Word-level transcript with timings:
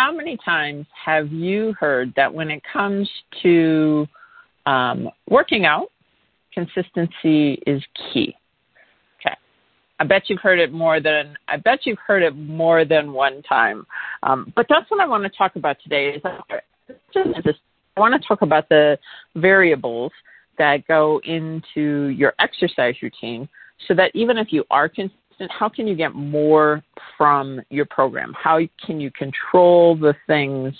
how 0.00 0.10
many 0.10 0.38
times 0.42 0.86
have 1.04 1.30
you 1.30 1.74
heard 1.78 2.10
that 2.16 2.32
when 2.32 2.50
it 2.50 2.62
comes 2.72 3.06
to 3.42 4.06
um, 4.64 5.10
working 5.28 5.66
out, 5.66 5.88
consistency 6.54 7.62
is 7.66 7.82
key? 7.94 8.34
Okay, 9.20 9.36
I 9.98 10.04
bet 10.04 10.22
you've 10.28 10.40
heard 10.40 10.58
it 10.58 10.72
more 10.72 11.00
than 11.00 11.36
I 11.48 11.58
bet 11.58 11.80
you've 11.84 11.98
heard 11.98 12.22
it 12.22 12.34
more 12.34 12.86
than 12.86 13.12
one 13.12 13.42
time. 13.42 13.86
Um, 14.22 14.50
but 14.56 14.64
that's 14.70 14.90
what 14.90 15.00
I 15.00 15.06
want 15.06 15.24
to 15.24 15.30
talk 15.36 15.56
about 15.56 15.76
today. 15.82 16.14
Is 16.14 16.22
I 16.24 18.00
want 18.00 18.14
to 18.20 18.26
talk 18.26 18.40
about 18.40 18.70
the 18.70 18.98
variables 19.36 20.12
that 20.56 20.88
go 20.88 21.20
into 21.24 22.06
your 22.06 22.32
exercise 22.38 22.94
routine, 23.02 23.46
so 23.86 23.92
that 23.92 24.12
even 24.14 24.38
if 24.38 24.50
you 24.50 24.64
are 24.70 24.88
consistent 24.88 25.19
how 25.48 25.68
can 25.68 25.86
you 25.86 25.94
get 25.94 26.14
more 26.14 26.82
from 27.16 27.60
your 27.70 27.86
program? 27.86 28.34
How 28.36 28.60
can 28.84 29.00
you 29.00 29.10
control 29.10 29.96
the 29.96 30.14
things 30.26 30.74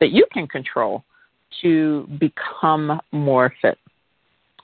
that 0.00 0.10
you 0.10 0.26
can 0.32 0.46
control 0.46 1.04
to 1.62 2.08
become 2.20 3.00
more 3.12 3.52
fit? 3.60 3.78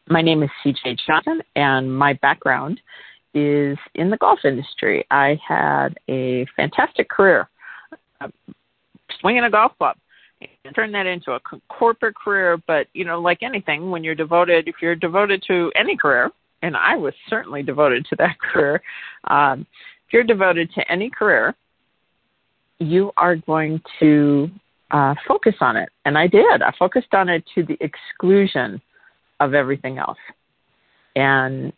My 0.09 0.23
name 0.23 0.43
is 0.43 0.51
CJ 0.65 0.99
Johnson, 1.07 1.41
and 1.57 1.93
my 1.97 2.13
background 2.15 2.81
is 3.33 3.77
in 3.95 4.11
the 4.11 4.17
golf 4.19 4.41
industry. 4.45 5.05
I 5.11 5.41
had 5.47 5.99
a 6.09 6.47
fantastic 6.57 7.09
career 7.09 7.49
uh, 8.21 8.29
swinging 9.21 9.45
a 9.45 9.51
golf 9.51 9.73
club 9.79 9.97
and 10.65 10.75
turn 10.75 10.93
that 10.93 11.07
into 11.07 11.33
a 11.33 11.41
corporate 11.69 12.15
career. 12.15 12.59
But, 12.67 12.87
you 12.93 13.05
know, 13.05 13.21
like 13.21 13.43
anything, 13.43 13.91
when 13.91 14.05
you're 14.05 14.15
devoted, 14.15 14.69
if 14.69 14.77
you're 14.81 14.95
devoted 14.95 15.43
to 15.49 15.73
any 15.75 15.97
career, 15.97 16.31
and 16.65 16.79
I 16.79 16.97
was 16.97 17.13
certainly 17.29 17.63
devoted 17.63 18.07
to 18.07 18.17
that 18.17 18.41
career. 18.53 18.83
Um, 19.25 19.67
if 20.07 20.13
you're 20.13 20.25
devoted 20.25 20.73
to 20.75 20.91
any 20.91 21.11
career, 21.11 21.55
you 22.79 23.13
are 23.19 23.37
going 23.37 23.81
to 24.01 24.51
uh, 24.91 25.15
focus 25.29 25.55
on 25.61 25.77
it. 25.77 25.91
And 26.07 26.17
I 26.17 26.27
did. 26.27 26.63
I 26.63 26.73
focused 26.79 27.13
on 27.13 27.29
it 27.29 27.45
to 27.55 27.65
the 27.65 27.77
exclusion 27.81 28.81
of 29.41 29.53
everything 29.53 29.99
else. 29.99 30.19
And 31.17 31.73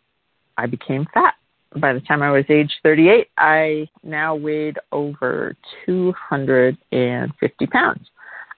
I 0.57 0.65
became 0.67 1.05
fat. 1.13 1.33
By 1.75 1.91
the 1.91 1.99
time 1.99 2.21
I 2.21 2.31
was 2.31 2.45
age 2.49 2.71
38, 2.81 3.27
I 3.37 3.89
now 4.03 4.35
weighed 4.35 4.79
over 4.93 5.53
250 5.85 7.67
pounds. 7.67 8.07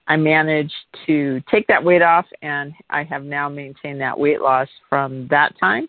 I 0.06 0.16
managed 0.16 0.72
to 1.06 1.42
take 1.50 1.66
that 1.66 1.82
weight 1.82 2.02
off, 2.02 2.26
and 2.40 2.72
I 2.88 3.02
have 3.04 3.24
now 3.24 3.48
maintained 3.48 4.00
that 4.00 4.18
weight 4.18 4.40
loss 4.40 4.68
from 4.88 5.26
that 5.28 5.58
time 5.58 5.88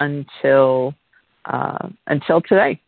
until 0.00 0.94
uh, 1.44 1.88
until 2.06 2.40
today. 2.40 2.80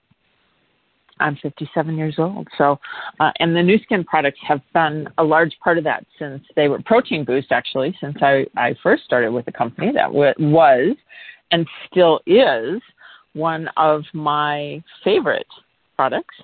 I'm 1.19 1.37
57 1.37 1.97
years 1.97 2.17
old. 2.19 2.47
So, 2.59 2.79
uh, 3.21 3.31
and 3.41 3.57
the 3.57 3.63
Nu 3.63 3.79
Skin 3.79 4.05
products 4.05 4.39
have 4.47 4.61
been 4.75 5.09
a 5.17 5.25
large 5.25 5.57
part 5.65 5.79
of 5.79 5.85
that 5.85 6.05
since 6.19 6.43
they 6.57 6.69
were 6.69 6.81
Protein 6.85 7.25
Boost, 7.25 7.53
actually, 7.53 7.97
since 8.03 8.17
I, 8.21 8.47
I 8.57 8.75
first 8.83 9.05
started 9.05 9.33
with 9.33 9.47
the 9.47 9.53
company. 9.53 9.93
That 9.93 10.09
w- 10.09 10.35
was 10.39 10.95
and 11.51 11.67
still 11.91 12.21
is 12.27 12.83
one 13.33 13.69
of 13.77 14.03
my 14.13 14.83
favorite 15.05 15.47
products, 15.97 16.35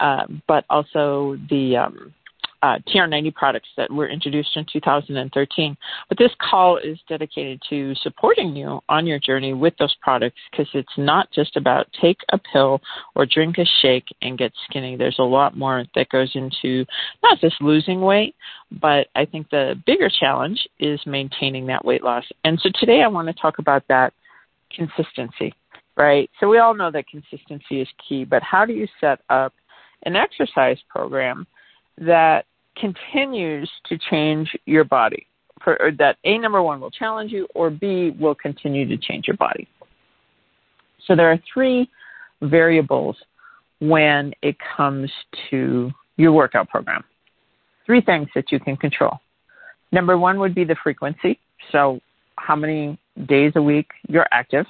uh, 0.00 0.26
but 0.46 0.64
also 0.68 1.38
the 1.48 1.76
um, 1.76 2.14
uh, 2.62 2.78
TR90 2.88 3.34
products 3.34 3.68
that 3.76 3.90
were 3.90 4.08
introduced 4.08 4.50
in 4.56 4.66
2013. 4.70 5.76
But 6.08 6.18
this 6.18 6.32
call 6.38 6.76
is 6.76 6.98
dedicated 7.08 7.62
to 7.70 7.94
supporting 8.02 8.54
you 8.54 8.80
on 8.88 9.06
your 9.06 9.18
journey 9.18 9.54
with 9.54 9.74
those 9.78 9.94
products 10.02 10.36
because 10.50 10.68
it's 10.74 10.92
not 10.98 11.30
just 11.32 11.56
about 11.56 11.86
take 12.00 12.18
a 12.32 12.38
pill 12.38 12.80
or 13.14 13.26
drink 13.26 13.58
a 13.58 13.64
shake 13.80 14.06
and 14.22 14.38
get 14.38 14.52
skinny. 14.68 14.96
There's 14.96 15.18
a 15.18 15.24
lot 15.24 15.56
more 15.56 15.84
that 15.94 16.10
goes 16.10 16.30
into 16.34 16.84
not 17.22 17.40
just 17.40 17.60
losing 17.60 18.00
weight, 18.00 18.34
but 18.70 19.08
I 19.14 19.24
think 19.24 19.48
the 19.50 19.80
bigger 19.86 20.10
challenge 20.10 20.66
is 20.78 21.00
maintaining 21.06 21.66
that 21.66 21.84
weight 21.84 22.02
loss. 22.02 22.24
And 22.44 22.58
so 22.62 22.68
today 22.78 23.02
I 23.02 23.08
want 23.08 23.28
to 23.28 23.34
talk 23.34 23.58
about 23.58 23.84
that 23.88 24.12
consistency, 24.70 25.54
right? 25.96 26.30
So 26.40 26.48
we 26.48 26.58
all 26.58 26.74
know 26.74 26.90
that 26.90 27.08
consistency 27.08 27.80
is 27.80 27.88
key, 28.06 28.24
but 28.24 28.42
how 28.42 28.64
do 28.64 28.72
you 28.72 28.86
set 29.00 29.20
up 29.30 29.54
an 30.04 30.16
exercise 30.16 30.78
program 30.88 31.46
that 31.98 32.46
continues 32.76 33.70
to 33.86 33.98
change 34.10 34.56
your 34.66 34.84
body. 34.84 35.26
For, 35.62 35.92
that 35.98 36.16
A, 36.24 36.38
number 36.38 36.62
one, 36.62 36.80
will 36.80 36.90
challenge 36.90 37.32
you, 37.32 37.46
or 37.54 37.70
B, 37.70 38.12
will 38.18 38.34
continue 38.34 38.88
to 38.88 38.96
change 38.96 39.26
your 39.26 39.36
body. 39.36 39.68
So 41.06 41.14
there 41.14 41.30
are 41.30 41.38
three 41.52 41.88
variables 42.40 43.16
when 43.80 44.32
it 44.42 44.56
comes 44.76 45.10
to 45.50 45.90
your 46.16 46.32
workout 46.32 46.68
program. 46.68 47.04
Three 47.84 48.00
things 48.00 48.28
that 48.34 48.52
you 48.52 48.60
can 48.60 48.76
control. 48.76 49.18
Number 49.92 50.16
one 50.16 50.38
would 50.38 50.54
be 50.54 50.64
the 50.64 50.76
frequency. 50.82 51.38
So, 51.72 52.00
how 52.36 52.56
many 52.56 52.98
days 53.26 53.52
a 53.56 53.62
week 53.62 53.90
you're 54.08 54.26
active. 54.32 54.66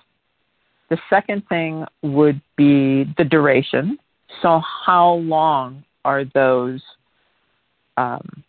The 0.89 0.99
second 1.09 1.43
thing 1.49 1.85
would 2.03 2.41
be 2.57 3.05
the 3.17 3.25
duration. 3.25 3.99
So, 4.43 4.61
how 4.87 5.15
long 5.15 5.85
are 6.05 6.25
those 6.25 6.83
um, 8.01 8.45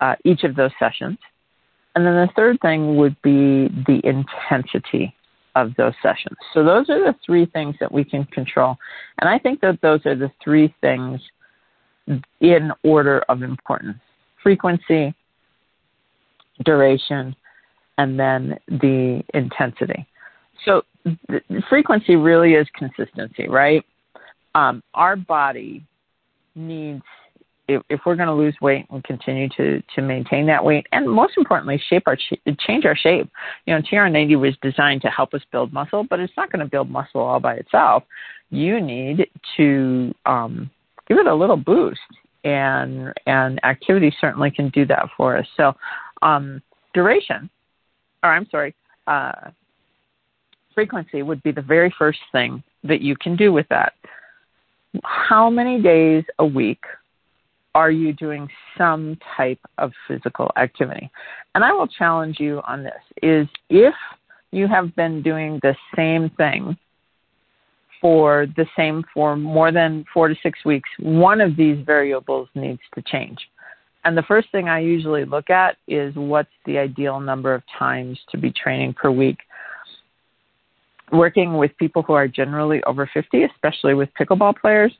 uh, 0.00 0.16
each 0.24 0.44
of 0.44 0.54
those 0.54 0.70
sessions. 0.78 1.18
And 1.94 2.06
then 2.06 2.14
the 2.14 2.28
third 2.36 2.58
thing 2.60 2.96
would 2.96 3.16
be 3.22 3.68
the 3.86 4.00
intensity 4.04 5.14
of 5.56 5.74
those 5.76 5.94
sessions. 6.02 6.36
So 6.54 6.62
those 6.62 6.88
are 6.88 7.00
the 7.00 7.16
three 7.26 7.46
things 7.46 7.74
that 7.80 7.90
we 7.90 8.04
can 8.04 8.24
control. 8.26 8.76
And 9.20 9.28
I 9.28 9.38
think 9.38 9.60
that 9.62 9.80
those 9.82 10.04
are 10.06 10.14
the 10.14 10.30
three 10.42 10.72
things 10.80 11.20
in 12.40 12.72
order 12.82 13.20
of 13.28 13.42
importance 13.42 13.98
frequency, 14.42 15.14
duration, 16.64 17.36
and 17.98 18.18
then 18.18 18.58
the 18.68 19.22
intensity. 19.34 20.06
So 20.64 20.82
the 21.04 21.62
frequency 21.68 22.16
really 22.16 22.54
is 22.54 22.66
consistency, 22.74 23.48
right? 23.48 23.84
Um, 24.54 24.82
our 24.94 25.14
body 25.14 25.84
needs 26.54 27.02
if, 27.70 27.82
if 27.88 28.00
we're 28.04 28.16
going 28.16 28.28
to 28.28 28.34
lose 28.34 28.56
weight 28.60 28.86
and 28.90 29.02
continue 29.04 29.48
to 29.56 29.80
to 29.94 30.02
maintain 30.02 30.46
that 30.46 30.64
weight, 30.64 30.86
and 30.92 31.08
most 31.08 31.34
importantly, 31.36 31.80
shape 31.88 32.02
our 32.06 32.16
change 32.66 32.84
our 32.84 32.96
shape. 32.96 33.30
You 33.66 33.74
know, 33.74 33.80
TR90 33.80 34.40
was 34.40 34.54
designed 34.60 35.02
to 35.02 35.08
help 35.08 35.34
us 35.34 35.42
build 35.52 35.72
muscle, 35.72 36.04
but 36.08 36.18
it's 36.18 36.32
not 36.36 36.50
going 36.50 36.64
to 36.64 36.70
build 36.70 36.90
muscle 36.90 37.20
all 37.20 37.38
by 37.38 37.54
itself. 37.54 38.02
You 38.50 38.80
need 38.80 39.28
to 39.56 40.12
um, 40.26 40.70
give 41.06 41.18
it 41.18 41.26
a 41.26 41.34
little 41.34 41.56
boost, 41.56 42.00
and 42.42 43.12
and 43.26 43.64
activity 43.64 44.12
certainly 44.20 44.50
can 44.50 44.70
do 44.70 44.84
that 44.86 45.06
for 45.16 45.36
us. 45.36 45.46
So, 45.56 45.74
um, 46.22 46.60
duration, 46.92 47.48
or 48.24 48.30
I'm 48.30 48.48
sorry, 48.50 48.74
uh, 49.06 49.50
frequency 50.74 51.22
would 51.22 51.42
be 51.44 51.52
the 51.52 51.62
very 51.62 51.94
first 51.96 52.18
thing 52.32 52.64
that 52.82 53.00
you 53.00 53.14
can 53.14 53.36
do 53.36 53.52
with 53.52 53.68
that. 53.68 53.92
How 55.04 55.48
many 55.48 55.80
days 55.80 56.24
a 56.40 56.44
week 56.44 56.80
are 57.74 57.90
you 57.90 58.12
doing 58.12 58.48
some 58.76 59.18
type 59.36 59.60
of 59.78 59.92
physical 60.08 60.50
activity? 60.56 61.10
And 61.54 61.64
I 61.64 61.72
will 61.72 61.86
challenge 61.86 62.40
you 62.40 62.60
on 62.66 62.82
this 62.82 63.02
is 63.22 63.46
if 63.68 63.94
you 64.50 64.66
have 64.66 64.94
been 64.96 65.22
doing 65.22 65.60
the 65.62 65.76
same 65.94 66.30
thing 66.30 66.76
for 68.00 68.46
the 68.56 68.66
same 68.76 69.04
for 69.12 69.36
more 69.36 69.70
than 69.70 70.04
4 70.12 70.28
to 70.28 70.34
6 70.42 70.64
weeks, 70.64 70.88
one 70.98 71.40
of 71.40 71.56
these 71.56 71.84
variables 71.84 72.48
needs 72.54 72.80
to 72.94 73.02
change. 73.02 73.38
And 74.04 74.16
the 74.16 74.22
first 74.22 74.50
thing 74.50 74.68
I 74.68 74.80
usually 74.80 75.24
look 75.24 75.50
at 75.50 75.76
is 75.86 76.14
what's 76.14 76.48
the 76.64 76.78
ideal 76.78 77.20
number 77.20 77.54
of 77.54 77.62
times 77.78 78.18
to 78.30 78.38
be 78.38 78.50
training 78.50 78.94
per 78.94 79.10
week. 79.10 79.38
Working 81.12 81.58
with 81.58 81.76
people 81.76 82.02
who 82.02 82.14
are 82.14 82.26
generally 82.26 82.82
over 82.84 83.08
50, 83.12 83.44
especially 83.44 83.94
with 83.94 84.08
pickleball 84.18 84.56
players, 84.56 84.92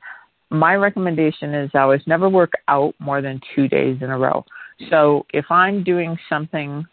my 0.51 0.75
recommendation 0.75 1.55
is 1.55 1.71
always 1.73 2.01
never 2.05 2.29
work 2.29 2.51
out 2.67 2.93
more 2.99 3.21
than 3.21 3.39
two 3.55 3.67
days 3.67 3.97
in 4.01 4.09
a 4.09 4.17
row. 4.17 4.45
So 4.89 5.25
if 5.33 5.45
I'm 5.49 5.83
doing 5.83 6.17
something 6.27 6.85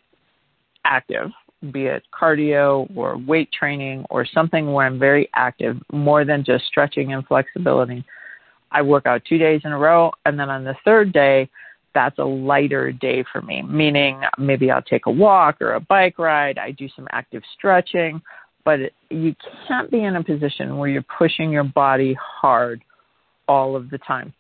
active, 0.85 1.31
be 1.73 1.87
it 1.87 2.05
cardio 2.19 2.89
or 2.97 3.19
weight 3.19 3.51
training 3.53 4.05
or 4.11 4.25
something 4.25 4.73
where 4.73 4.87
I'm 4.87 4.99
very 4.99 5.29
active, 5.35 5.77
more 5.93 6.25
than 6.25 6.45
just 6.45 6.67
stretching 6.67 7.13
and 7.13 7.27
flexibility, 7.27 8.05
I 8.71 8.83
work 8.83 9.07
out 9.07 9.23
two 9.29 9.39
days 9.39 9.63
in 9.65 9.73
a 9.73 9.79
row. 9.79 10.13
And 10.25 10.39
then 10.39 10.51
on 10.51 10.63
the 10.63 10.77
third 10.85 11.13
day, 11.13 11.51
that's 11.95 12.19
a 12.19 12.25
lighter 12.25 12.93
day 12.93 13.25
for 13.33 13.43
me, 13.43 13.63
meaning 13.63 14.21
maybe 14.39 14.71
I'll 14.71 14.83
take 14.83 15.07
a 15.07 15.11
walk 15.11 15.61
or 15.61 15.73
a 15.73 15.81
bike 15.81 16.19
ride. 16.19 16.59
I 16.59 16.71
do 16.71 16.89
some 16.95 17.09
active 17.11 17.43
stretching, 17.57 18.23
but 18.65 18.79
you 19.11 19.35
can't 19.67 19.91
be 19.91 20.05
in 20.05 20.15
a 20.15 20.23
position 20.23 20.77
where 20.77 20.89
you're 20.89 21.05
pushing 21.19 21.51
your 21.51 21.65
body 21.65 22.17
hard 22.21 22.85
all 23.49 23.75
of 23.75 23.91
the 23.91 23.99
time. 23.99 24.33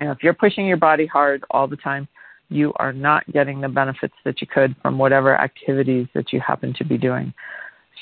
And 0.00 0.10
if 0.10 0.18
you're 0.22 0.34
pushing 0.34 0.66
your 0.66 0.76
body 0.76 1.06
hard 1.06 1.44
all 1.50 1.68
the 1.68 1.76
time, 1.76 2.08
you 2.48 2.72
are 2.76 2.92
not 2.92 3.30
getting 3.32 3.60
the 3.60 3.68
benefits 3.68 4.14
that 4.24 4.40
you 4.40 4.46
could 4.46 4.74
from 4.82 4.98
whatever 4.98 5.36
activities 5.36 6.06
that 6.14 6.32
you 6.32 6.40
happen 6.40 6.74
to 6.74 6.84
be 6.84 6.98
doing. 6.98 7.32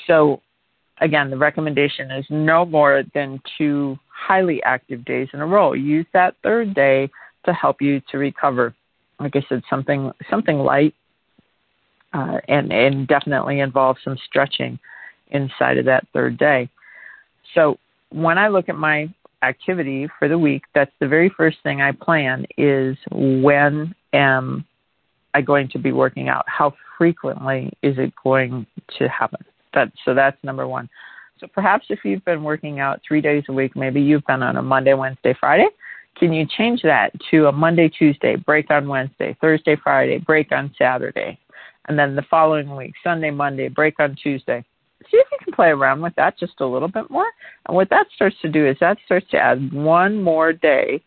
So, 0.07 0.41
again, 0.99 1.29
the 1.29 1.37
recommendation 1.37 2.11
is 2.11 2.25
no 2.29 2.65
more 2.65 3.03
than 3.13 3.41
two 3.57 3.97
highly 4.09 4.61
active 4.63 5.05
days 5.05 5.29
in 5.33 5.39
a 5.39 5.45
row. 5.45 5.73
Use 5.73 6.05
that 6.13 6.35
third 6.43 6.73
day 6.73 7.09
to 7.45 7.53
help 7.53 7.81
you 7.81 8.01
to 8.11 8.17
recover. 8.17 8.73
Like 9.19 9.35
I 9.35 9.45
said, 9.47 9.63
something 9.69 10.11
something 10.29 10.59
light, 10.59 10.93
uh, 12.13 12.39
and 12.47 12.73
and 12.73 13.07
definitely 13.07 13.59
involve 13.59 13.97
some 14.03 14.17
stretching 14.25 14.79
inside 15.31 15.77
of 15.77 15.85
that 15.85 16.07
third 16.13 16.37
day. 16.37 16.69
So 17.53 17.77
when 18.09 18.37
I 18.37 18.47
look 18.47 18.69
at 18.69 18.75
my 18.75 19.09
activity 19.43 20.07
for 20.17 20.27
the 20.27 20.37
week, 20.37 20.63
that's 20.73 20.91
the 20.99 21.07
very 21.07 21.29
first 21.29 21.57
thing 21.63 21.81
I 21.81 21.91
plan 21.91 22.45
is 22.57 22.97
when 23.11 23.93
am 24.13 24.65
I 25.33 25.41
going 25.41 25.67
to 25.69 25.79
be 25.79 25.91
working 25.91 26.29
out? 26.29 26.45
How 26.47 26.73
frequently 26.97 27.71
is 27.81 27.97
it 27.97 28.13
going 28.23 28.65
to 28.97 29.07
happen? 29.07 29.43
That, 29.73 29.91
so 30.05 30.13
that's 30.13 30.37
number 30.43 30.67
one. 30.67 30.89
So 31.39 31.47
perhaps 31.47 31.87
if 31.89 31.99
you've 32.05 32.23
been 32.25 32.43
working 32.43 32.79
out 32.79 33.01
three 33.05 33.21
days 33.21 33.43
a 33.49 33.53
week, 33.53 33.75
maybe 33.75 34.01
you've 34.01 34.25
been 34.25 34.43
on 34.43 34.57
a 34.57 34.61
Monday, 34.61 34.93
Wednesday, 34.93 35.35
Friday. 35.39 35.67
Can 36.17 36.31
you 36.31 36.45
change 36.45 36.81
that 36.83 37.11
to 37.31 37.47
a 37.47 37.51
Monday, 37.51 37.89
Tuesday, 37.89 38.35
break 38.35 38.69
on 38.69 38.87
Wednesday, 38.87 39.35
Thursday, 39.41 39.75
Friday, 39.75 40.19
break 40.19 40.51
on 40.51 40.73
Saturday, 40.77 41.39
and 41.87 41.97
then 41.97 42.15
the 42.15 42.21
following 42.29 42.75
week, 42.75 42.93
Sunday, 43.03 43.31
Monday, 43.31 43.67
break 43.67 43.99
on 43.99 44.15
Tuesday? 44.15 44.63
See 45.11 45.17
if 45.17 45.27
you 45.31 45.37
can 45.43 45.53
play 45.53 45.69
around 45.69 46.01
with 46.01 46.15
that 46.15 46.37
just 46.39 46.59
a 46.59 46.65
little 46.65 46.87
bit 46.87 47.09
more. 47.09 47.27
And 47.67 47.75
what 47.75 47.89
that 47.89 48.07
starts 48.15 48.35
to 48.41 48.49
do 48.49 48.67
is 48.67 48.77
that 48.79 48.97
starts 49.05 49.29
to 49.31 49.37
add 49.37 49.71
one 49.73 50.21
more 50.21 50.53
day 50.53 51.01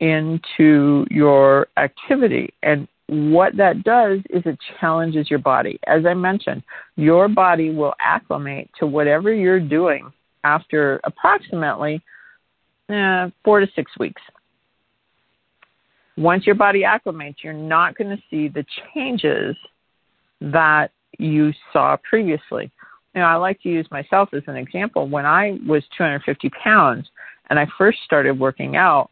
into 0.00 1.06
your 1.10 1.68
activity. 1.76 2.52
And 2.62 2.88
what 3.08 3.56
that 3.56 3.84
does 3.84 4.20
is 4.30 4.42
it 4.46 4.58
challenges 4.80 5.30
your 5.30 5.38
body. 5.38 5.78
As 5.86 6.06
I 6.06 6.14
mentioned, 6.14 6.62
your 6.96 7.28
body 7.28 7.70
will 7.70 7.94
acclimate 8.00 8.70
to 8.78 8.86
whatever 8.86 9.32
you're 9.32 9.60
doing 9.60 10.12
after 10.44 11.00
approximately 11.04 12.02
eh, 12.88 13.28
four 13.44 13.60
to 13.60 13.66
six 13.76 13.92
weeks. 13.98 14.22
Once 16.16 16.46
your 16.46 16.54
body 16.54 16.82
acclimates, 16.82 17.36
you're 17.42 17.52
not 17.52 17.96
going 17.96 18.10
to 18.10 18.22
see 18.28 18.48
the 18.48 18.64
changes 18.94 19.56
that 20.40 20.90
you 21.18 21.52
saw 21.72 21.96
previously. 22.08 22.70
You 23.14 23.20
know, 23.20 23.26
I 23.26 23.34
like 23.34 23.60
to 23.62 23.68
use 23.68 23.86
myself 23.90 24.30
as 24.32 24.42
an 24.46 24.56
example. 24.56 25.08
When 25.08 25.26
I 25.26 25.58
was 25.66 25.82
250 25.96 26.50
pounds 26.50 27.08
and 27.50 27.58
I 27.58 27.66
first 27.76 27.98
started 28.04 28.38
working 28.38 28.76
out, 28.76 29.10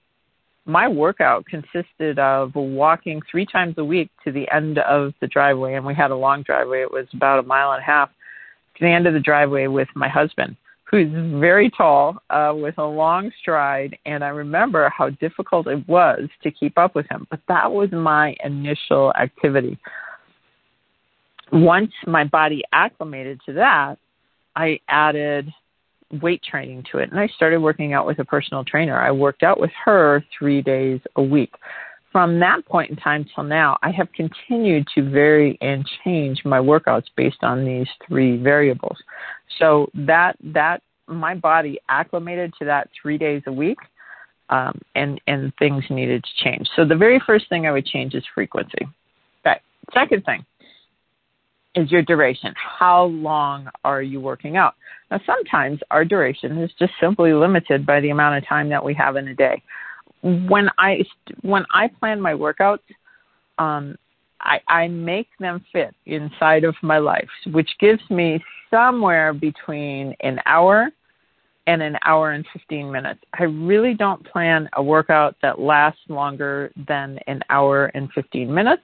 my 0.66 0.88
workout 0.88 1.44
consisted 1.46 2.18
of 2.18 2.54
walking 2.54 3.20
three 3.30 3.46
times 3.46 3.74
a 3.78 3.84
week 3.84 4.10
to 4.24 4.32
the 4.32 4.48
end 4.52 4.78
of 4.78 5.12
the 5.20 5.26
driveway, 5.26 5.74
and 5.74 5.84
we 5.84 5.94
had 5.94 6.10
a 6.10 6.16
long 6.16 6.42
driveway. 6.42 6.82
It 6.82 6.92
was 6.92 7.06
about 7.12 7.40
a 7.40 7.42
mile 7.42 7.72
and 7.72 7.82
a 7.82 7.84
half 7.84 8.10
to 8.76 8.84
the 8.84 8.90
end 8.90 9.06
of 9.06 9.14
the 9.14 9.20
driveway 9.20 9.66
with 9.66 9.88
my 9.94 10.08
husband, 10.08 10.56
who's 10.84 11.10
very 11.40 11.70
tall, 11.70 12.22
uh, 12.30 12.52
with 12.54 12.78
a 12.78 12.84
long 12.84 13.30
stride. 13.40 13.98
And 14.06 14.22
I 14.22 14.28
remember 14.28 14.88
how 14.90 15.10
difficult 15.10 15.66
it 15.66 15.86
was 15.88 16.28
to 16.42 16.50
keep 16.50 16.78
up 16.78 16.94
with 16.94 17.06
him. 17.10 17.26
But 17.30 17.40
that 17.48 17.70
was 17.70 17.90
my 17.90 18.36
initial 18.44 19.12
activity. 19.14 19.78
Once 21.52 21.92
my 22.06 22.24
body 22.24 22.62
acclimated 22.72 23.40
to 23.46 23.52
that, 23.54 23.96
I 24.56 24.80
added 24.88 25.52
weight 26.22 26.42
training 26.42 26.84
to 26.90 26.98
it. 26.98 27.10
And 27.10 27.20
I 27.20 27.28
started 27.28 27.60
working 27.60 27.92
out 27.92 28.06
with 28.06 28.18
a 28.18 28.24
personal 28.24 28.64
trainer. 28.64 29.00
I 29.00 29.10
worked 29.10 29.42
out 29.42 29.60
with 29.60 29.70
her 29.84 30.24
three 30.36 30.62
days 30.62 31.00
a 31.16 31.22
week. 31.22 31.52
From 32.12 32.40
that 32.40 32.66
point 32.66 32.90
in 32.90 32.96
time 32.96 33.24
till 33.34 33.44
now, 33.44 33.78
I 33.82 33.92
have 33.92 34.08
continued 34.12 34.88
to 34.96 35.08
vary 35.08 35.56
and 35.60 35.88
change 36.04 36.44
my 36.44 36.58
workouts 36.58 37.04
based 37.16 37.42
on 37.42 37.64
these 37.64 37.86
three 38.06 38.36
variables. 38.36 38.98
So 39.58 39.88
that 39.94 40.36
that 40.42 40.82
my 41.06 41.34
body 41.34 41.78
acclimated 41.88 42.52
to 42.58 42.64
that 42.64 42.88
three 43.00 43.16
days 43.16 43.42
a 43.46 43.52
week, 43.52 43.78
um, 44.48 44.80
and 44.96 45.20
and 45.28 45.52
things 45.58 45.84
needed 45.88 46.24
to 46.24 46.44
change. 46.44 46.68
So 46.74 46.84
the 46.84 46.96
very 46.96 47.20
first 47.24 47.48
thing 47.48 47.66
I 47.66 47.70
would 47.70 47.86
change 47.86 48.14
is 48.14 48.24
frequency. 48.34 48.88
Okay. 49.46 49.60
Second 49.94 50.24
thing, 50.24 50.44
is 51.74 51.90
your 51.90 52.02
duration. 52.02 52.52
How 52.56 53.04
long 53.04 53.68
are 53.84 54.02
you 54.02 54.20
working 54.20 54.56
out? 54.56 54.74
Now, 55.10 55.20
sometimes 55.24 55.80
our 55.90 56.04
duration 56.04 56.58
is 56.58 56.70
just 56.78 56.92
simply 57.00 57.32
limited 57.32 57.86
by 57.86 58.00
the 58.00 58.10
amount 58.10 58.38
of 58.38 58.48
time 58.48 58.68
that 58.70 58.84
we 58.84 58.94
have 58.94 59.16
in 59.16 59.28
a 59.28 59.34
day. 59.34 59.62
When 60.22 60.68
I 60.78 61.02
when 61.42 61.64
I 61.72 61.88
plan 61.88 62.20
my 62.20 62.32
workouts, 62.32 62.80
um, 63.58 63.96
I, 64.40 64.60
I 64.68 64.88
make 64.88 65.28
them 65.38 65.64
fit 65.72 65.94
inside 66.06 66.64
of 66.64 66.74
my 66.82 66.98
life, 66.98 67.28
which 67.52 67.70
gives 67.78 68.02
me 68.10 68.42
somewhere 68.70 69.32
between 69.32 70.14
an 70.20 70.38
hour 70.46 70.90
and 71.66 71.82
an 71.82 71.96
hour 72.04 72.32
and 72.32 72.44
15 72.52 72.90
minutes. 72.90 73.20
I 73.38 73.44
really 73.44 73.94
don't 73.94 74.24
plan 74.26 74.68
a 74.74 74.82
workout 74.82 75.36
that 75.42 75.60
lasts 75.60 76.00
longer 76.08 76.72
than 76.88 77.18
an 77.26 77.42
hour 77.50 77.86
and 77.94 78.10
15 78.12 78.52
minutes 78.52 78.82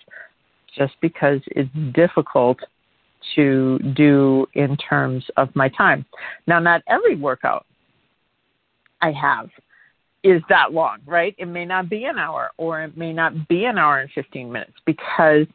just 0.76 0.94
because 1.00 1.40
it's 1.46 1.70
difficult 1.94 2.58
to 3.34 3.78
do 3.94 4.46
in 4.54 4.76
terms 4.76 5.24
of 5.36 5.54
my 5.54 5.68
time. 5.68 6.04
Now, 6.46 6.58
not 6.58 6.82
every 6.88 7.16
workout 7.16 7.66
I 9.00 9.12
have 9.12 9.50
is 10.22 10.42
that 10.48 10.72
long, 10.72 10.98
right? 11.06 11.34
It 11.38 11.46
may 11.46 11.64
not 11.64 11.88
be 11.88 12.04
an 12.04 12.18
hour 12.18 12.50
or 12.56 12.82
it 12.82 12.96
may 12.96 13.12
not 13.12 13.48
be 13.48 13.64
an 13.64 13.78
hour 13.78 14.00
and 14.00 14.10
15 14.10 14.50
minutes 14.50 14.72
because 14.84 15.46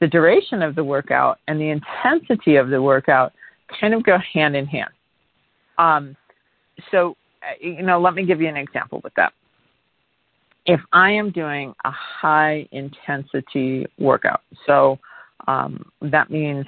the 0.00 0.06
duration 0.06 0.62
of 0.62 0.74
the 0.74 0.84
workout 0.84 1.38
and 1.48 1.60
the 1.60 1.70
intensity 1.70 2.56
of 2.56 2.68
the 2.68 2.82
workout 2.82 3.32
kind 3.80 3.94
of 3.94 4.02
go 4.02 4.18
hand 4.32 4.56
in 4.56 4.66
hand. 4.66 4.90
Um, 5.78 6.16
so, 6.90 7.16
uh, 7.42 7.54
you 7.60 7.82
know, 7.82 8.00
let 8.00 8.14
me 8.14 8.26
give 8.26 8.40
you 8.40 8.48
an 8.48 8.56
example 8.56 9.00
with 9.02 9.14
that. 9.14 9.32
If 10.66 10.80
I 10.92 11.12
am 11.12 11.30
doing 11.30 11.74
a 11.84 11.90
high 11.90 12.68
intensity 12.72 13.86
workout, 13.98 14.42
so 14.66 14.98
um, 15.46 15.90
that 16.02 16.30
means 16.30 16.66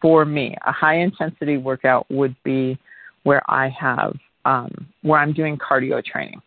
for 0.00 0.24
me, 0.24 0.56
a 0.66 0.72
high 0.72 0.98
intensity 0.98 1.56
workout 1.56 2.10
would 2.10 2.34
be 2.44 2.78
where 3.24 3.42
I 3.50 3.68
have 3.68 4.16
um, 4.44 4.86
where 5.02 5.20
I'm 5.20 5.32
doing 5.32 5.56
cardio 5.56 6.04
training. 6.04 6.40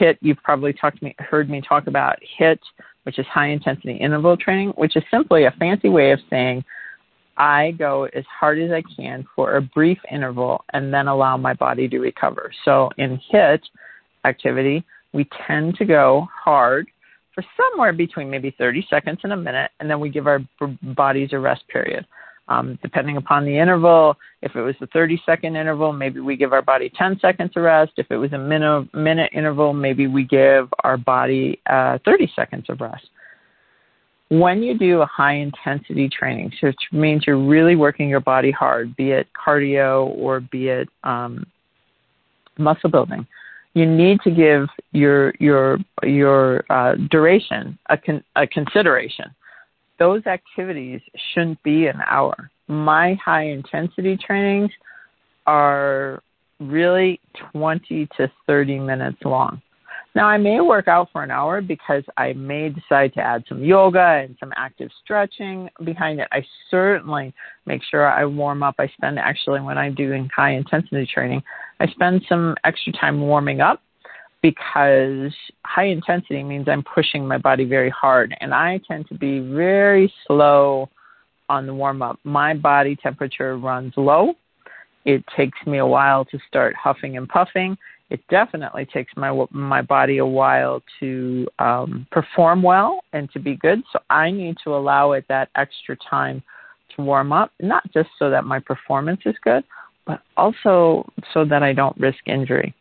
HIIT, 0.00 0.18
you've 0.20 0.42
probably 0.42 0.72
talked 0.72 1.02
me, 1.02 1.14
heard 1.18 1.50
me 1.50 1.60
talk 1.60 1.86
about 1.86 2.16
HIIT, 2.38 2.58
which 3.04 3.18
is 3.18 3.26
high 3.26 3.48
intensity 3.48 3.94
interval 3.94 4.36
training, 4.36 4.70
which 4.70 4.96
is 4.96 5.02
simply 5.10 5.44
a 5.44 5.50
fancy 5.58 5.88
way 5.88 6.12
of 6.12 6.20
saying 6.30 6.64
I 7.36 7.72
go 7.72 8.04
as 8.14 8.24
hard 8.26 8.58
as 8.58 8.70
I 8.70 8.82
can 8.96 9.26
for 9.34 9.56
a 9.56 9.62
brief 9.62 9.98
interval 10.10 10.64
and 10.72 10.92
then 10.92 11.08
allow 11.08 11.36
my 11.36 11.54
body 11.54 11.88
to 11.88 11.98
recover. 11.98 12.52
So 12.64 12.90
in 12.98 13.20
HIIT 13.32 13.60
activity, 14.24 14.84
we 15.12 15.28
tend 15.46 15.76
to 15.76 15.84
go 15.84 16.28
hard 16.32 16.88
for 17.34 17.44
somewhere 17.56 17.92
between 17.92 18.30
maybe 18.30 18.54
30 18.58 18.86
seconds 18.90 19.20
and 19.22 19.32
a 19.32 19.36
minute, 19.36 19.70
and 19.80 19.88
then 19.88 20.00
we 20.00 20.08
give 20.08 20.26
our 20.26 20.40
bodies 20.82 21.30
a 21.32 21.38
rest 21.38 21.66
period. 21.68 22.06
Um, 22.48 22.78
depending 22.82 23.16
upon 23.16 23.44
the 23.44 23.56
interval, 23.56 24.16
if 24.42 24.56
it 24.56 24.60
was 24.60 24.74
a 24.80 24.88
30 24.88 25.22
second 25.24 25.54
interval, 25.54 25.92
maybe 25.92 26.18
we 26.18 26.36
give 26.36 26.52
our 26.52 26.62
body 26.62 26.90
10 26.98 27.20
seconds 27.20 27.52
of 27.54 27.62
rest. 27.62 27.92
If 27.96 28.10
it 28.10 28.16
was 28.16 28.32
a 28.32 28.38
minute, 28.38 28.92
minute 28.92 29.30
interval, 29.32 29.72
maybe 29.72 30.08
we 30.08 30.24
give 30.24 30.68
our 30.82 30.96
body 30.96 31.60
uh, 31.66 31.98
30 32.04 32.32
seconds 32.34 32.64
of 32.68 32.80
rest. 32.80 33.06
When 34.30 34.64
you 34.64 34.76
do 34.76 35.00
a 35.00 35.06
high 35.06 35.34
intensity 35.34 36.08
training, 36.08 36.52
which 36.60 36.76
means 36.90 37.24
you're 37.24 37.38
really 37.38 37.76
working 37.76 38.08
your 38.08 38.20
body 38.20 38.50
hard, 38.50 38.96
be 38.96 39.12
it 39.12 39.28
cardio 39.32 40.06
or 40.16 40.40
be 40.40 40.68
it 40.68 40.88
um, 41.04 41.46
muscle 42.58 42.90
building, 42.90 43.26
you 43.80 43.86
need 43.86 44.20
to 44.20 44.30
give 44.30 44.68
your 44.92 45.32
your 45.38 45.78
your 46.02 46.64
uh, 46.70 46.94
duration 47.10 47.78
a, 47.88 47.96
con- 47.96 48.24
a 48.36 48.46
consideration. 48.46 49.26
Those 49.98 50.26
activities 50.26 51.00
shouldn't 51.32 51.62
be 51.62 51.86
an 51.86 52.00
hour. 52.06 52.50
My 52.68 53.14
high 53.24 53.46
intensity 53.46 54.18
trainings 54.18 54.70
are 55.46 56.22
really 56.60 57.20
20 57.52 58.08
to 58.18 58.30
30 58.46 58.78
minutes 58.80 59.18
long. 59.24 59.62
Now, 60.14 60.26
I 60.26 60.38
may 60.38 60.60
work 60.60 60.88
out 60.88 61.08
for 61.12 61.22
an 61.22 61.30
hour 61.30 61.60
because 61.62 62.02
I 62.16 62.32
may 62.32 62.68
decide 62.68 63.14
to 63.14 63.20
add 63.20 63.44
some 63.48 63.62
yoga 63.62 64.24
and 64.24 64.36
some 64.40 64.52
active 64.56 64.90
stretching 65.02 65.70
behind 65.84 66.18
it. 66.20 66.28
I 66.32 66.44
certainly 66.70 67.32
make 67.64 67.82
sure 67.88 68.10
I 68.10 68.24
warm 68.24 68.62
up. 68.62 68.74
I 68.78 68.88
spend 68.88 69.18
actually, 69.18 69.60
when 69.60 69.78
I'm 69.78 69.94
doing 69.94 70.28
high 70.34 70.54
intensity 70.54 71.06
training, 71.06 71.42
I 71.80 71.86
spend 71.88 72.22
some 72.28 72.54
extra 72.64 72.92
time 72.92 73.20
warming 73.20 73.60
up 73.60 73.82
because 74.42 75.34
high 75.64 75.86
intensity 75.86 76.42
means 76.42 76.68
I'm 76.68 76.82
pushing 76.82 77.26
my 77.26 77.38
body 77.38 77.64
very 77.64 77.90
hard. 77.90 78.34
And 78.40 78.54
I 78.54 78.80
tend 78.86 79.08
to 79.08 79.14
be 79.14 79.40
very 79.40 80.12
slow 80.26 80.88
on 81.48 81.66
the 81.66 81.74
warm 81.74 82.00
up. 82.00 82.18
My 82.22 82.54
body 82.54 82.96
temperature 82.96 83.58
runs 83.58 83.92
low. 83.96 84.34
It 85.04 85.24
takes 85.36 85.58
me 85.66 85.78
a 85.78 85.86
while 85.86 86.24
to 86.26 86.38
start 86.48 86.76
huffing 86.76 87.16
and 87.16 87.28
puffing 87.28 87.76
it 88.10 88.20
definitely 88.28 88.86
takes 88.86 89.12
my 89.16 89.46
my 89.50 89.82
body 89.82 90.18
a 90.18 90.26
while 90.26 90.82
to 90.98 91.46
um, 91.60 92.06
perform 92.10 92.60
well 92.60 93.04
and 93.12 93.30
to 93.32 93.38
be 93.38 93.56
good. 93.56 93.82
So 93.92 94.00
I 94.10 94.30
need 94.32 94.56
to 94.64 94.74
allow 94.74 95.12
it 95.12 95.24
that 95.28 95.48
extra 95.54 95.96
time 96.08 96.42
to 96.96 97.02
warm 97.02 97.32
up, 97.32 97.52
not 97.60 97.84
just 97.92 98.08
so 98.18 98.28
that 98.30 98.44
my 98.44 98.58
performance 98.58 99.20
is 99.24 99.36
good, 99.42 99.62
but 100.06 100.22
also 100.36 101.10
so 101.32 101.44
that 101.44 101.62
I 101.62 101.72
don't 101.72 101.96
risk 101.98 102.18
injury. 102.26 102.74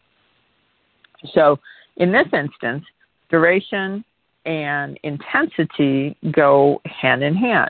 So 1.33 1.59
in 1.97 2.11
this 2.11 2.27
instance, 2.33 2.85
duration 3.29 4.03
and 4.45 4.99
intensity 5.03 6.17
go 6.31 6.81
hand 6.85 7.23
in 7.23 7.35
hand. 7.35 7.69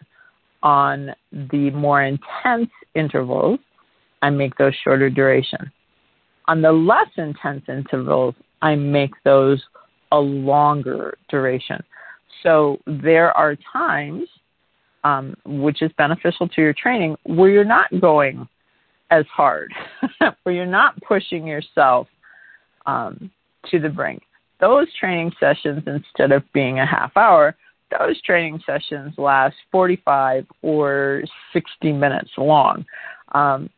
On 0.61 1.11
the 1.31 1.71
more 1.71 2.03
intense 2.03 2.69
intervals, 2.95 3.59
I 4.21 4.29
make 4.29 4.55
those 4.57 4.73
shorter 4.83 5.09
duration. 5.09 5.71
On 6.47 6.61
the 6.61 6.71
less 6.71 7.07
intense 7.17 7.63
intervals, 7.67 8.35
I 8.61 8.75
make 8.75 9.11
those 9.23 9.63
a 10.11 10.19
longer 10.19 11.17
duration. 11.29 11.81
So 12.43 12.79
there 12.87 13.35
are 13.37 13.55
times, 13.71 14.27
um, 15.03 15.35
which 15.45 15.81
is 15.81 15.91
beneficial 15.97 16.47
to 16.49 16.61
your 16.61 16.73
training, 16.73 17.15
where 17.23 17.49
you're 17.49 17.63
not 17.63 17.87
going 18.01 18.47
as 19.11 19.25
hard, 19.27 19.73
where 20.43 20.55
you're 20.55 20.65
not 20.65 21.01
pushing 21.01 21.47
yourself 21.47 22.07
um, 22.85 23.31
to 23.69 23.79
the 23.79 23.89
brink. 23.89 24.23
Those 24.59 24.87
training 24.99 25.31
sessions, 25.39 25.83
instead 25.87 26.31
of 26.31 26.43
being 26.53 26.79
a 26.79 26.85
half 26.85 27.15
hour, 27.15 27.55
those 27.97 28.21
training 28.21 28.61
sessions 28.65 29.13
last 29.17 29.55
45 29.71 30.45
or 30.61 31.23
60 31.53 31.93
minutes 31.93 32.29
long. 32.37 32.85
Um, 33.33 33.69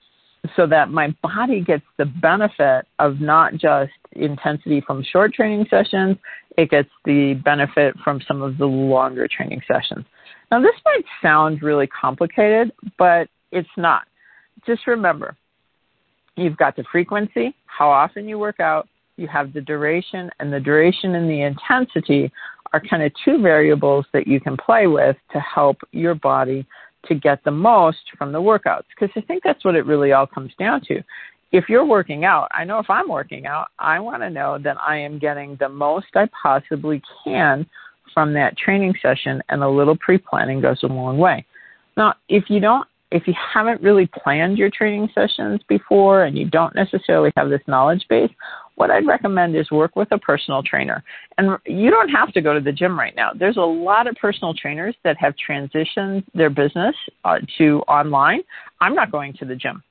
so 0.56 0.66
that 0.66 0.90
my 0.90 1.16
body 1.22 1.62
gets 1.62 1.84
the 1.98 2.06
benefit 2.06 2.88
of 3.00 3.22
not 3.22 3.54
just 3.54 3.92
intensity 4.14 4.82
from 4.86 5.04
short 5.04 5.34
training 5.34 5.68
sessions, 5.70 6.18
it 6.58 6.70
gets 6.70 6.90
the 7.06 7.36
benefit 7.46 7.96
from 8.04 8.20
some 8.28 8.42
of 8.42 8.58
the 8.58 8.66
longer 8.66 9.28
training 9.28 9.62
sessions. 9.68 10.06
Now, 10.52 10.60
this 10.62 10.76
might 10.84 11.06
sound 11.22 11.62
really 11.62 11.88
complicated, 11.88 12.72
but 12.98 13.30
it's 13.52 13.70
not. 13.78 14.04
Just 14.66 14.88
remember, 14.88 15.36
you've 16.36 16.58
got 16.58 16.76
the 16.76 16.84
frequency, 16.92 17.56
how 17.66 17.90
often 17.90 18.28
you 18.28 18.38
work 18.38 18.60
out, 18.60 18.88
you 19.18 19.28
have 19.28 19.54
the 19.54 19.62
duration, 19.62 20.30
and 20.40 20.52
the 20.52 20.60
duration 20.60 21.16
and 21.16 21.30
the 21.30 21.42
intensity 21.42 22.32
are 22.74 22.80
kind 22.80 23.04
of 23.04 23.12
two 23.26 23.42
variables 23.42 24.06
that 24.14 24.28
you 24.28 24.40
can 24.40 24.56
play 24.58 24.88
with 24.88 25.18
to 25.34 25.40
help 25.40 25.78
your 25.92 26.16
body 26.16 26.66
to 27.06 27.16
get 27.16 27.44
the 27.44 27.52
most 27.52 28.00
from 28.18 28.32
the 28.32 28.40
workouts. 28.40 28.84
Because 28.90 29.14
I 29.16 29.26
think 29.26 29.44
that's 29.44 29.66
what 29.66 29.76
it 29.76 29.86
really 29.86 30.12
all 30.12 30.28
comes 30.28 30.52
down 30.58 30.82
to. 30.86 31.02
If 31.52 31.68
you're 31.68 31.86
working 31.86 32.24
out, 32.24 32.48
I 32.52 32.64
know 32.64 32.80
if 32.80 32.90
I'm 32.90 33.10
working 33.10 33.46
out, 33.46 33.68
I 33.78 34.00
want 34.00 34.22
to 34.24 34.30
know 34.30 34.58
that 34.64 34.78
I 34.86 34.98
am 34.98 35.20
getting 35.20 35.58
the 35.60 35.68
most 35.68 36.08
I 36.16 36.30
possibly 36.42 37.02
can 37.24 37.66
from 38.14 38.34
that 38.34 38.58
training 38.58 38.94
session, 39.02 39.42
and 39.50 39.64
a 39.64 39.70
little 39.70 39.98
pre 39.98 40.18
planning 40.18 40.62
goes 40.62 40.80
a 40.84 40.88
long 40.88 41.18
way. 41.18 41.46
Now, 41.98 42.16
if 42.30 42.50
you 42.50 42.60
don't 42.60 42.88
if 43.12 43.28
you 43.28 43.34
haven't 43.54 43.82
really 43.82 44.10
planned 44.24 44.58
your 44.58 44.70
training 44.70 45.10
sessions 45.14 45.60
before 45.68 46.24
and 46.24 46.38
you 46.38 46.50
don't 46.50 46.74
necessarily 46.76 47.32
have 47.36 47.50
this 47.50 47.62
knowledge 47.68 48.06
base, 48.10 48.32
what 48.76 48.90
I'd 48.90 49.06
recommend 49.06 49.56
is 49.56 49.70
work 49.70 49.96
with 49.96 50.08
a 50.12 50.18
personal 50.18 50.64
trainer. 50.64 51.04
And 51.38 51.58
you 51.66 51.92
don't 51.92 52.10
have 52.10 52.32
to 52.34 52.42
go 52.42 52.54
to 52.54 52.62
the 52.62 52.72
gym 52.72 52.98
right 52.98 53.16
now. 53.16 53.32
There's 53.38 53.58
a 53.58 53.62
lot 53.62 54.08
of 54.08 54.16
personal 54.16 54.54
trainers 54.54 54.96
that 55.04 55.18
have 55.18 55.36
transitioned 55.36 56.24
their 56.34 56.50
business 56.50 56.96
uh, 57.26 57.40
to 57.58 57.82
online. 57.88 58.42
I'm 58.80 58.96
not 58.96 59.12
going 59.12 59.34
to 59.34 59.46
the 59.46 59.56
gym. 59.56 59.84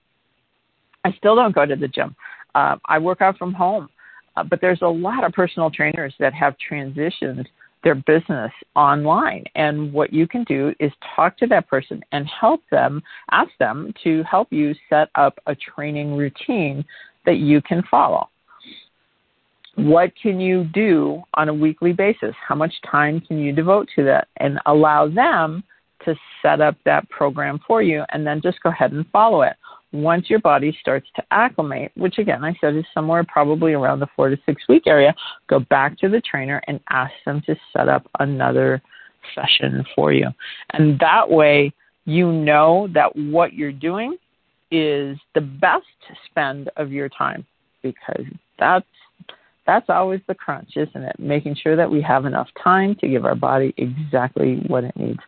I 1.04 1.12
still 1.12 1.36
don't 1.36 1.54
go 1.54 1.66
to 1.66 1.76
the 1.76 1.88
gym. 1.88 2.16
Uh, 2.54 2.76
I 2.86 2.98
work 2.98 3.20
out 3.20 3.36
from 3.36 3.52
home. 3.52 3.88
Uh, 4.36 4.44
but 4.44 4.60
there's 4.60 4.82
a 4.82 4.88
lot 4.88 5.24
of 5.24 5.32
personal 5.32 5.70
trainers 5.70 6.14
that 6.20 6.32
have 6.32 6.54
transitioned 6.70 7.46
their 7.82 7.94
business 7.94 8.52
online. 8.76 9.44
And 9.54 9.92
what 9.92 10.12
you 10.12 10.26
can 10.26 10.44
do 10.44 10.74
is 10.78 10.92
talk 11.16 11.36
to 11.38 11.46
that 11.48 11.68
person 11.68 12.00
and 12.12 12.26
help 12.26 12.60
them, 12.70 13.02
ask 13.30 13.50
them 13.58 13.92
to 14.04 14.22
help 14.24 14.48
you 14.50 14.74
set 14.88 15.08
up 15.14 15.38
a 15.46 15.54
training 15.54 16.16
routine 16.16 16.84
that 17.26 17.36
you 17.36 17.62
can 17.62 17.82
follow. 17.90 18.28
What 19.76 20.12
can 20.20 20.40
you 20.40 20.64
do 20.74 21.22
on 21.34 21.48
a 21.48 21.54
weekly 21.54 21.92
basis? 21.92 22.34
How 22.46 22.54
much 22.54 22.74
time 22.90 23.20
can 23.20 23.38
you 23.38 23.52
devote 23.52 23.88
to 23.96 24.04
that? 24.04 24.28
And 24.38 24.58
allow 24.66 25.08
them 25.08 25.62
to 26.04 26.14
set 26.42 26.60
up 26.60 26.76
that 26.84 27.08
program 27.10 27.60
for 27.66 27.82
you 27.82 28.04
and 28.10 28.26
then 28.26 28.40
just 28.42 28.62
go 28.62 28.70
ahead 28.70 28.92
and 28.92 29.06
follow 29.12 29.42
it 29.42 29.54
once 29.92 30.30
your 30.30 30.38
body 30.38 30.76
starts 30.80 31.08
to 31.16 31.22
acclimate, 31.30 31.92
which 31.96 32.18
again 32.18 32.44
I 32.44 32.54
said 32.60 32.76
is 32.76 32.84
somewhere 32.94 33.24
probably 33.24 33.72
around 33.72 34.00
the 34.00 34.06
four 34.14 34.28
to 34.28 34.38
six 34.46 34.62
week 34.68 34.84
area, 34.86 35.14
go 35.48 35.60
back 35.60 35.98
to 35.98 36.08
the 36.08 36.20
trainer 36.20 36.62
and 36.66 36.80
ask 36.90 37.12
them 37.26 37.42
to 37.46 37.56
set 37.72 37.88
up 37.88 38.08
another 38.18 38.82
session 39.34 39.84
for 39.94 40.12
you. 40.12 40.28
And 40.72 40.98
that 41.00 41.28
way 41.28 41.72
you 42.04 42.32
know 42.32 42.88
that 42.94 43.14
what 43.14 43.52
you're 43.52 43.72
doing 43.72 44.16
is 44.70 45.18
the 45.34 45.40
best 45.40 45.84
spend 46.26 46.70
of 46.76 46.92
your 46.92 47.08
time 47.08 47.46
because 47.82 48.24
that's 48.58 48.86
that's 49.66 49.86
always 49.88 50.20
the 50.26 50.34
crunch, 50.34 50.70
isn't 50.76 51.02
it? 51.02 51.16
Making 51.18 51.54
sure 51.54 51.76
that 51.76 51.90
we 51.90 52.02
have 52.02 52.24
enough 52.24 52.48
time 52.62 52.96
to 52.96 53.08
give 53.08 53.24
our 53.24 53.34
body 53.34 53.72
exactly 53.76 54.62
what 54.66 54.84
it 54.84 54.96
needs. 54.96 55.20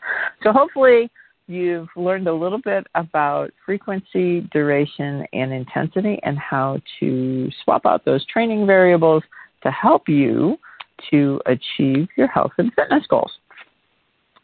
So 0.42 0.52
hopefully 0.52 1.10
you've 1.46 1.88
learned 1.96 2.28
a 2.28 2.34
little 2.34 2.60
bit 2.60 2.86
about 2.94 3.50
frequency, 3.64 4.42
duration, 4.52 5.26
and 5.32 5.52
intensity 5.52 6.18
and 6.22 6.38
how 6.38 6.80
to 7.00 7.50
swap 7.64 7.86
out 7.86 8.04
those 8.04 8.24
training 8.26 8.66
variables 8.66 9.22
to 9.62 9.70
help 9.70 10.08
you 10.08 10.58
to 11.10 11.40
achieve 11.46 12.08
your 12.16 12.28
health 12.28 12.52
and 12.58 12.72
fitness 12.74 13.04
goals. 13.08 13.32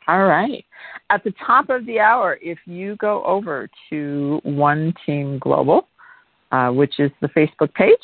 All 0.09 0.25
right. 0.25 0.64
At 1.11 1.23
the 1.23 1.33
top 1.47 1.69
of 1.71 1.85
the 1.87 2.00
hour, 2.00 2.38
if 2.40 2.59
you 2.67 2.97
go 2.97 3.23
over 3.25 3.69
to 3.90 4.40
One 4.43 4.95
Team 5.05 5.38
Global, 5.38 5.87
uh, 6.50 6.71
which 6.71 6.99
is 6.99 7.11
the 7.21 7.28
Facebook 7.28 7.73
page, 7.75 7.99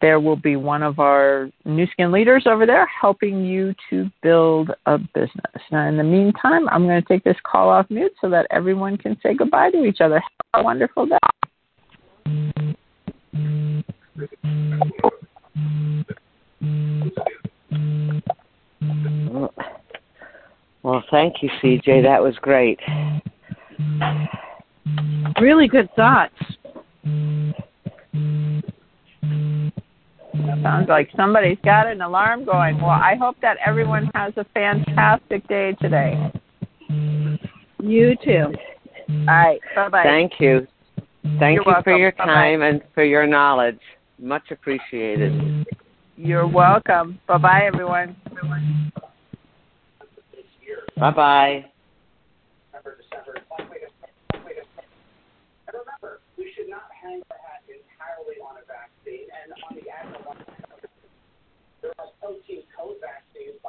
there 0.00 0.20
will 0.20 0.36
be 0.36 0.56
one 0.56 0.82
of 0.82 0.98
our 0.98 1.50
Nu 1.64 1.86
Skin 1.92 2.12
leaders 2.12 2.44
over 2.46 2.66
there 2.66 2.86
helping 2.86 3.44
you 3.44 3.74
to 3.90 4.08
build 4.22 4.70
a 4.86 4.98
business. 4.98 5.62
Now, 5.72 5.88
in 5.88 5.96
the 5.96 6.04
meantime, 6.04 6.68
I'm 6.68 6.86
going 6.86 7.02
to 7.02 7.08
take 7.08 7.24
this 7.24 7.36
call 7.44 7.68
off 7.68 7.86
mute 7.90 8.12
so 8.20 8.30
that 8.30 8.46
everyone 8.50 8.96
can 8.96 9.18
say 9.22 9.34
goodbye 9.34 9.70
to 9.72 9.84
each 9.84 10.00
other. 10.00 10.22
Have 10.54 10.60
a 10.60 10.62
wonderful 10.62 11.06
day. 11.06 11.18
Well, 20.82 21.04
thank 21.10 21.42
you, 21.42 21.50
CJ. 21.62 22.02
That 22.02 22.22
was 22.22 22.34
great. 22.40 22.78
Really 25.40 25.68
good 25.68 25.88
thoughts. 25.94 26.34
Sounds 30.62 30.88
like 30.88 31.10
somebody's 31.16 31.58
got 31.64 31.86
an 31.86 32.00
alarm 32.00 32.44
going. 32.44 32.76
Well, 32.80 32.90
I 32.90 33.14
hope 33.20 33.36
that 33.42 33.56
everyone 33.64 34.10
has 34.14 34.32
a 34.36 34.44
fantastic 34.54 35.46
day 35.48 35.76
today. 35.80 36.32
You 37.80 38.16
too. 38.24 38.52
All 39.08 39.26
right. 39.26 39.60
Bye 39.74 39.88
bye. 39.88 40.02
Thank 40.04 40.32
you. 40.40 40.66
Thank 41.38 41.40
You're 41.40 41.50
you 41.52 41.62
welcome. 41.66 41.82
for 41.84 41.98
your 41.98 42.12
Bye-bye. 42.12 42.24
time 42.26 42.62
and 42.62 42.82
for 42.94 43.04
your 43.04 43.26
knowledge. 43.26 43.80
Much 44.18 44.50
appreciated. 44.50 45.66
You're 46.16 46.48
welcome. 46.48 47.18
Bye 47.26 47.38
bye, 47.38 47.62
everyone. 47.66 48.16
Bye 50.96 51.10
bye. 51.10 51.64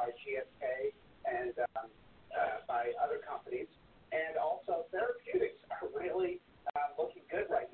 by 0.09 0.17
GSK 0.17 0.93
and 1.25 1.53
um, 1.77 1.89
uh, 2.33 2.65
by 2.67 2.91
other 3.03 3.21
companies. 3.27 3.67
And 4.11 4.37
also, 4.41 4.85
therapeutics 4.91 5.61
are 5.69 5.87
really 5.93 6.41
um, 6.75 6.97
looking 6.97 7.21
good 7.29 7.45
right 7.49 7.61
now. 7.61 7.67